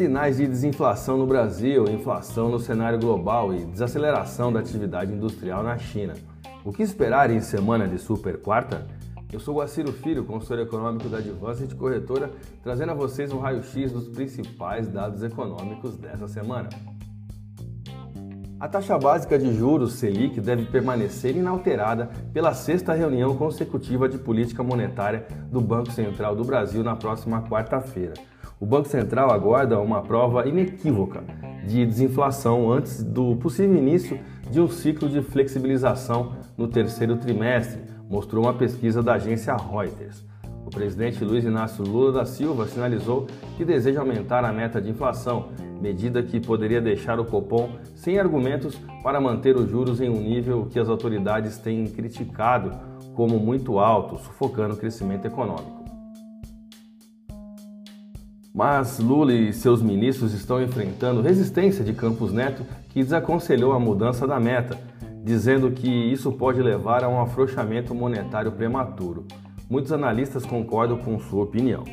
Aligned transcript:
Sinais 0.00 0.38
de 0.38 0.46
desinflação 0.46 1.18
no 1.18 1.26
Brasil, 1.26 1.84
inflação 1.84 2.48
no 2.48 2.58
cenário 2.58 2.98
global 2.98 3.54
e 3.54 3.66
desaceleração 3.66 4.50
da 4.50 4.58
atividade 4.58 5.12
industrial 5.12 5.62
na 5.62 5.76
China. 5.76 6.14
O 6.64 6.72
que 6.72 6.82
esperar 6.82 7.30
em 7.30 7.42
semana 7.42 7.86
de 7.86 7.98
super 7.98 8.40
quarta? 8.40 8.86
Eu 9.30 9.38
sou 9.38 9.56
Guaciro 9.56 9.92
Filho, 9.92 10.24
consultor 10.24 10.60
econômico 10.60 11.06
da 11.10 11.18
Advanced 11.18 11.74
Corretora, 11.74 12.30
trazendo 12.62 12.92
a 12.92 12.94
vocês 12.94 13.30
um 13.30 13.40
raio-x 13.40 13.92
dos 13.92 14.08
principais 14.08 14.88
dados 14.88 15.22
econômicos 15.22 15.98
dessa 15.98 16.26
semana. 16.26 16.70
A 18.58 18.68
taxa 18.68 18.96
básica 18.96 19.38
de 19.38 19.54
juros 19.54 19.96
Selic 19.96 20.40
deve 20.40 20.64
permanecer 20.64 21.36
inalterada 21.36 22.08
pela 22.32 22.54
sexta 22.54 22.94
reunião 22.94 23.36
consecutiva 23.36 24.08
de 24.08 24.16
política 24.16 24.62
monetária 24.62 25.26
do 25.52 25.60
Banco 25.60 25.92
Central 25.92 26.34
do 26.34 26.42
Brasil 26.42 26.82
na 26.82 26.96
próxima 26.96 27.42
quarta-feira. 27.42 28.29
O 28.60 28.66
Banco 28.66 28.88
Central 28.88 29.30
aguarda 29.30 29.80
uma 29.80 30.02
prova 30.02 30.46
inequívoca 30.46 31.22
de 31.66 31.86
desinflação 31.86 32.70
antes 32.70 33.02
do 33.02 33.36
possível 33.36 33.76
início 33.76 34.18
de 34.50 34.60
um 34.60 34.68
ciclo 34.68 35.08
de 35.08 35.22
flexibilização 35.22 36.32
no 36.56 36.68
terceiro 36.68 37.16
trimestre, 37.16 37.80
mostrou 38.08 38.44
uma 38.44 38.54
pesquisa 38.54 39.02
da 39.02 39.14
agência 39.14 39.56
Reuters. 39.56 40.24
O 40.66 40.70
presidente 40.70 41.24
Luiz 41.24 41.44
Inácio 41.44 41.84
Lula 41.84 42.12
da 42.12 42.24
Silva 42.24 42.66
sinalizou 42.66 43.26
que 43.56 43.64
deseja 43.64 44.00
aumentar 44.00 44.44
a 44.44 44.52
meta 44.52 44.80
de 44.80 44.90
inflação, 44.90 45.48
medida 45.80 46.22
que 46.22 46.38
poderia 46.38 46.80
deixar 46.80 47.18
o 47.18 47.24
Copom 47.24 47.70
sem 47.94 48.18
argumentos 48.18 48.76
para 49.02 49.20
manter 49.20 49.56
os 49.56 49.70
juros 49.70 50.00
em 50.00 50.10
um 50.10 50.20
nível 50.20 50.66
que 50.70 50.78
as 50.78 50.88
autoridades 50.88 51.58
têm 51.58 51.86
criticado 51.86 52.72
como 53.14 53.38
muito 53.38 53.78
alto, 53.78 54.18
sufocando 54.18 54.74
o 54.74 54.76
crescimento 54.76 55.26
econômico. 55.26 55.79
Mas 58.52 58.98
Lula 58.98 59.32
e 59.32 59.52
seus 59.52 59.80
ministros 59.80 60.34
estão 60.34 60.60
enfrentando 60.60 61.22
resistência 61.22 61.84
de 61.84 61.92
Campos 61.92 62.32
Neto, 62.32 62.66
que 62.88 63.02
desaconselhou 63.02 63.72
a 63.72 63.78
mudança 63.78 64.26
da 64.26 64.40
meta, 64.40 64.76
dizendo 65.22 65.70
que 65.70 65.88
isso 65.88 66.32
pode 66.32 66.60
levar 66.60 67.04
a 67.04 67.08
um 67.08 67.20
afrouxamento 67.20 67.94
monetário 67.94 68.50
prematuro. 68.50 69.24
Muitos 69.68 69.92
analistas 69.92 70.44
concordam 70.44 70.98
com 70.98 71.18
sua 71.20 71.44
opinião. 71.44 71.84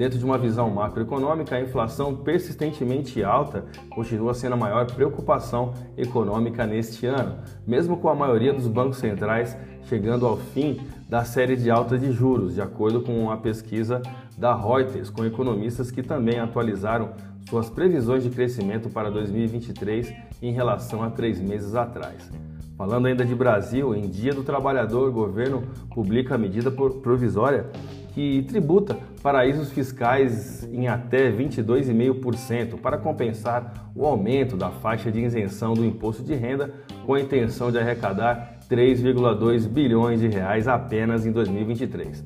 Dentro 0.00 0.18
de 0.18 0.24
uma 0.24 0.38
visão 0.38 0.70
macroeconômica, 0.70 1.56
a 1.56 1.60
inflação 1.60 2.16
persistentemente 2.16 3.22
alta 3.22 3.66
continua 3.90 4.32
sendo 4.32 4.54
a 4.54 4.56
maior 4.56 4.86
preocupação 4.86 5.74
econômica 5.94 6.66
neste 6.66 7.04
ano, 7.04 7.36
mesmo 7.66 7.98
com 7.98 8.08
a 8.08 8.14
maioria 8.14 8.50
dos 8.54 8.66
bancos 8.66 8.96
centrais 8.96 9.54
chegando 9.84 10.26
ao 10.26 10.38
fim 10.38 10.80
da 11.06 11.22
série 11.22 11.54
de 11.54 11.70
alta 11.70 11.98
de 11.98 12.12
juros, 12.12 12.54
de 12.54 12.62
acordo 12.62 13.02
com 13.02 13.30
a 13.30 13.36
pesquisa 13.36 14.00
da 14.38 14.54
Reuters, 14.54 15.10
com 15.10 15.22
economistas 15.22 15.90
que 15.90 16.02
também 16.02 16.38
atualizaram 16.38 17.10
suas 17.50 17.68
previsões 17.68 18.22
de 18.22 18.30
crescimento 18.30 18.88
para 18.88 19.10
2023 19.10 20.14
em 20.40 20.50
relação 20.50 21.02
a 21.02 21.10
três 21.10 21.38
meses 21.38 21.74
atrás. 21.74 22.30
Falando 22.74 23.04
ainda 23.04 23.22
de 23.22 23.34
Brasil, 23.34 23.94
em 23.94 24.08
Dia 24.08 24.32
do 24.32 24.42
Trabalhador, 24.42 25.10
o 25.10 25.12
governo 25.12 25.62
publica 25.94 26.36
a 26.36 26.38
medida 26.38 26.70
provisória 26.70 27.66
que 28.12 28.42
tributa 28.42 28.98
paraísos 29.22 29.70
fiscais 29.70 30.64
em 30.72 30.88
até 30.88 31.30
22,5% 31.30 32.80
para 32.80 32.98
compensar 32.98 33.90
o 33.94 34.04
aumento 34.04 34.56
da 34.56 34.70
faixa 34.70 35.10
de 35.10 35.20
isenção 35.20 35.74
do 35.74 35.84
imposto 35.84 36.22
de 36.22 36.34
renda 36.34 36.72
com 37.06 37.14
a 37.14 37.20
intenção 37.20 37.70
de 37.70 37.78
arrecadar 37.78 38.58
3,2 38.68 39.68
bilhões 39.68 40.20
de 40.20 40.28
reais 40.28 40.66
apenas 40.68 41.26
em 41.26 41.32
2023. 41.32 42.24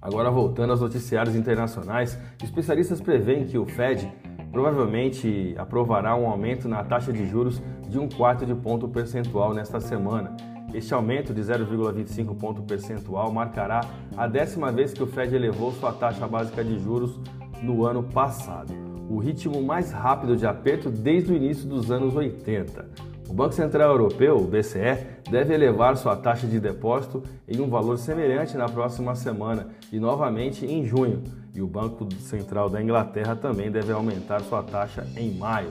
Agora 0.00 0.30
voltando 0.30 0.70
aos 0.70 0.80
noticiários 0.80 1.34
internacionais, 1.34 2.18
especialistas 2.42 3.00
preveem 3.00 3.44
que 3.44 3.58
o 3.58 3.66
Fed 3.66 4.08
provavelmente 4.52 5.54
aprovará 5.58 6.14
um 6.16 6.26
aumento 6.28 6.68
na 6.68 6.84
taxa 6.84 7.12
de 7.12 7.26
juros 7.26 7.60
de 7.88 7.98
um 7.98 8.08
quarto 8.08 8.46
de 8.46 8.54
ponto 8.54 8.88
percentual 8.88 9.52
nesta 9.52 9.80
semana. 9.80 10.55
Este 10.74 10.92
aumento 10.92 11.32
de 11.32 11.40
0,25 11.40 12.36
ponto 12.36 12.62
percentual 12.62 13.32
marcará 13.32 13.80
a 14.16 14.26
décima 14.26 14.70
vez 14.72 14.92
que 14.92 15.02
o 15.02 15.06
Fed 15.06 15.34
elevou 15.34 15.72
sua 15.72 15.92
taxa 15.92 16.26
básica 16.26 16.62
de 16.62 16.78
juros 16.78 17.18
no 17.62 17.84
ano 17.84 18.02
passado, 18.02 18.72
o 19.08 19.18
ritmo 19.18 19.62
mais 19.62 19.90
rápido 19.90 20.36
de 20.36 20.46
aperto 20.46 20.90
desde 20.90 21.32
o 21.32 21.36
início 21.36 21.66
dos 21.68 21.90
anos 21.90 22.14
80. 22.14 23.06
O 23.28 23.34
Banco 23.34 23.54
Central 23.54 23.90
Europeu, 23.90 24.36
o 24.36 24.46
BCE, 24.46 25.04
deve 25.28 25.52
elevar 25.52 25.96
sua 25.96 26.14
taxa 26.16 26.46
de 26.46 26.60
depósito 26.60 27.22
em 27.48 27.60
um 27.60 27.68
valor 27.68 27.98
semelhante 27.98 28.56
na 28.56 28.68
próxima 28.68 29.16
semana 29.16 29.68
e 29.92 29.98
novamente 29.98 30.64
em 30.64 30.84
junho. 30.84 31.24
E 31.52 31.60
o 31.60 31.66
Banco 31.66 32.06
Central 32.20 32.70
da 32.70 32.80
Inglaterra 32.80 33.34
também 33.34 33.70
deve 33.70 33.90
aumentar 33.92 34.42
sua 34.42 34.62
taxa 34.62 35.06
em 35.16 35.34
maio. 35.34 35.70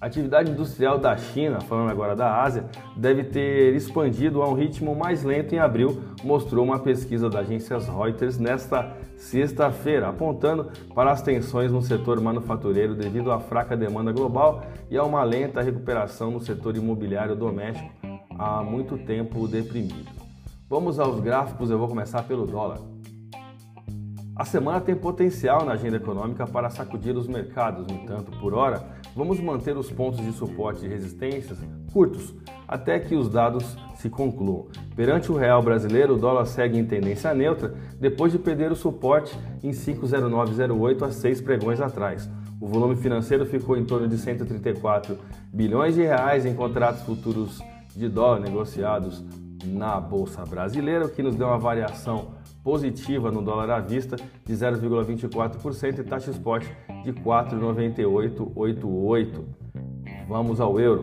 A 0.00 0.06
atividade 0.06 0.50
industrial 0.50 0.98
da 0.98 1.16
China, 1.16 1.60
falando 1.60 1.90
agora 1.90 2.14
da 2.14 2.42
Ásia, 2.42 2.66
deve 2.96 3.24
ter 3.24 3.74
expandido 3.74 4.42
a 4.42 4.48
um 4.48 4.52
ritmo 4.52 4.94
mais 4.94 5.22
lento 5.22 5.54
em 5.54 5.58
abril, 5.58 6.02
mostrou 6.22 6.64
uma 6.64 6.78
pesquisa 6.78 7.30
da 7.30 7.40
agência 7.40 7.78
Reuters 7.78 8.38
nesta 8.38 8.92
sexta-feira, 9.16 10.08
apontando 10.08 10.70
para 10.94 11.10
as 11.10 11.22
tensões 11.22 11.72
no 11.72 11.80
setor 11.80 12.20
manufatureiro 12.20 12.94
devido 12.94 13.32
à 13.32 13.40
fraca 13.40 13.76
demanda 13.76 14.12
global 14.12 14.62
e 14.90 14.96
a 14.96 15.04
uma 15.04 15.22
lenta 15.22 15.62
recuperação 15.62 16.30
no 16.30 16.40
setor 16.40 16.76
imobiliário 16.76 17.34
doméstico 17.34 17.90
há 18.38 18.62
muito 18.62 18.98
tempo 18.98 19.48
deprimido. 19.48 20.10
Vamos 20.68 20.98
aos 20.98 21.20
gráficos, 21.20 21.70
eu 21.70 21.78
vou 21.78 21.88
começar 21.88 22.24
pelo 22.24 22.46
dólar. 22.46 22.80
A 24.36 24.44
semana 24.44 24.80
tem 24.80 24.96
potencial 24.96 25.64
na 25.64 25.72
agenda 25.72 25.96
econômica 25.96 26.44
para 26.44 26.68
sacudir 26.68 27.16
os 27.16 27.28
mercados, 27.28 27.86
no 27.86 27.94
entanto, 27.94 28.32
por 28.40 28.52
hora, 28.52 28.82
vamos 29.14 29.40
manter 29.40 29.76
os 29.76 29.90
pontos 29.90 30.24
de 30.24 30.32
suporte 30.32 30.84
e 30.84 30.88
resistências 30.88 31.58
curtos 31.92 32.34
até 32.66 32.98
que 32.98 33.14
os 33.14 33.28
dados 33.28 33.76
se 33.96 34.10
concluam. 34.10 34.66
Perante 34.96 35.30
o 35.30 35.36
real 35.36 35.62
brasileiro, 35.62 36.14
o 36.14 36.18
dólar 36.18 36.46
segue 36.46 36.78
em 36.78 36.84
tendência 36.84 37.32
neutra 37.34 37.74
depois 38.00 38.32
de 38.32 38.38
perder 38.38 38.72
o 38.72 38.76
suporte 38.76 39.38
em 39.62 39.70
5,0908 39.70 41.02
a 41.02 41.10
seis 41.10 41.40
pregões 41.40 41.80
atrás. 41.80 42.28
O 42.60 42.66
volume 42.66 42.96
financeiro 42.96 43.44
ficou 43.46 43.76
em 43.76 43.84
torno 43.84 44.08
de 44.08 44.16
134 44.16 45.18
bilhões 45.52 45.94
de 45.94 46.02
reais 46.02 46.46
em 46.46 46.54
contratos 46.54 47.02
futuros 47.02 47.60
de 47.94 48.08
dólar 48.08 48.40
negociados 48.40 49.22
na 49.66 50.00
bolsa 50.00 50.44
brasileira, 50.44 51.06
o 51.06 51.08
que 51.08 51.22
nos 51.22 51.36
deu 51.36 51.46
uma 51.46 51.58
variação 51.58 52.42
positiva 52.64 53.30
no 53.30 53.42
dólar 53.42 53.70
à 53.70 53.78
vista 53.78 54.16
de 54.44 54.54
0,24% 54.54 55.98
e 55.98 56.02
taxa 56.02 56.30
spot 56.30 56.64
de 57.04 57.12
4,9888. 57.12 59.44
Vamos 60.26 60.60
ao 60.60 60.80
euro. 60.80 61.02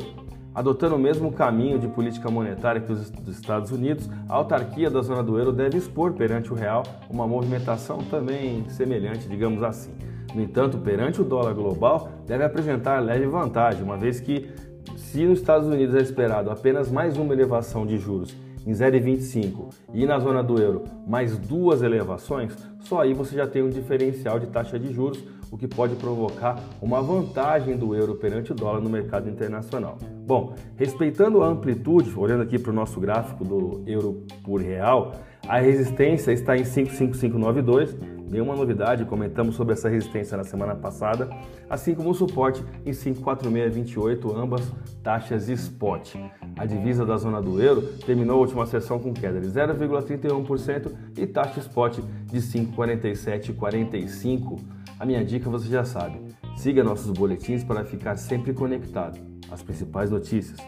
Adotando 0.53 0.95
o 0.95 0.99
mesmo 0.99 1.31
caminho 1.31 1.79
de 1.79 1.87
política 1.87 2.29
monetária 2.29 2.81
que 2.81 2.91
os 2.91 3.09
Estados 3.27 3.71
Unidos, 3.71 4.09
a 4.27 4.35
autarquia 4.35 4.89
da 4.89 5.01
zona 5.01 5.23
do 5.23 5.37
euro 5.37 5.53
deve 5.53 5.77
expor 5.77 6.11
perante 6.11 6.51
o 6.51 6.55
real 6.55 6.83
uma 7.09 7.25
movimentação 7.25 7.99
também 7.99 8.67
semelhante, 8.67 9.29
digamos 9.29 9.63
assim. 9.63 9.93
No 10.35 10.41
entanto, 10.41 10.77
perante 10.77 11.21
o 11.21 11.23
dólar 11.23 11.53
global, 11.53 12.09
deve 12.25 12.43
apresentar 12.43 12.99
leve 12.99 13.27
vantagem, 13.27 13.81
uma 13.83 13.95
vez 13.97 14.19
que, 14.19 14.49
se 14.97 15.25
nos 15.25 15.39
Estados 15.39 15.69
Unidos 15.69 15.95
é 15.95 16.01
esperado 16.01 16.49
apenas 16.49 16.91
mais 16.91 17.17
uma 17.17 17.33
elevação 17.33 17.85
de 17.85 17.97
juros 17.97 18.35
em 18.65 18.71
0,25 18.71 19.73
e 19.93 20.05
na 20.05 20.19
zona 20.19 20.43
do 20.43 20.61
euro 20.61 20.83
mais 21.07 21.37
duas 21.37 21.81
elevações, 21.81 22.55
só 22.81 23.01
aí 23.01 23.13
você 23.13 23.35
já 23.35 23.47
tem 23.47 23.63
um 23.63 23.69
diferencial 23.69 24.39
de 24.39 24.47
taxa 24.47 24.79
de 24.79 24.91
juros, 24.93 25.23
o 25.51 25.57
que 25.57 25.67
pode 25.67 25.95
provocar 25.95 26.63
uma 26.81 27.01
vantagem 27.01 27.75
do 27.75 27.93
euro 27.93 28.15
perante 28.15 28.51
o 28.51 28.55
dólar 28.55 28.79
no 28.79 28.89
mercado 28.89 29.29
internacional. 29.29 29.97
Bom, 30.25 30.55
respeitando 30.77 31.43
a 31.43 31.47
amplitude, 31.47 32.17
olhando 32.17 32.43
aqui 32.43 32.57
para 32.57 32.71
o 32.71 32.73
nosso 32.73 32.99
gráfico 32.99 33.43
do 33.43 33.83
euro 33.85 34.25
por 34.43 34.61
real, 34.61 35.13
a 35.47 35.59
resistência 35.59 36.31
está 36.31 36.55
em 36.55 36.63
55592, 36.63 37.97
nenhuma 38.29 38.55
novidade, 38.55 39.03
comentamos 39.03 39.55
sobre 39.55 39.73
essa 39.73 39.89
resistência 39.89 40.37
na 40.37 40.45
semana 40.45 40.73
passada, 40.73 41.29
assim 41.69 41.93
como 41.93 42.11
o 42.11 42.13
suporte 42.13 42.63
em 42.85 42.93
54628, 42.93 44.37
ambas 44.37 44.71
taxas 45.03 45.49
spot. 45.49 46.15
A 46.61 46.65
divisa 46.67 47.03
da 47.03 47.17
zona 47.17 47.41
do 47.41 47.59
euro 47.59 47.81
terminou 48.05 48.37
a 48.37 48.41
última 48.41 48.67
sessão 48.67 48.99
com 48.99 49.11
queda 49.11 49.41
de 49.41 49.47
0,31% 49.47 50.91
e 51.17 51.25
taxa 51.25 51.59
spot 51.59 51.97
de 52.25 52.37
5,4745. 52.37 54.59
A 54.99 55.03
minha 55.03 55.25
dica 55.25 55.49
você 55.49 55.67
já 55.67 55.83
sabe. 55.83 56.21
Siga 56.55 56.83
nossos 56.83 57.17
boletins 57.17 57.63
para 57.63 57.83
ficar 57.83 58.15
sempre 58.15 58.53
conectado 58.53 59.19
às 59.49 59.63
principais 59.63 60.11
notícias. 60.11 60.59